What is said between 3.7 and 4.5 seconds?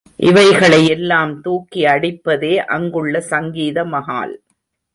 Mahal.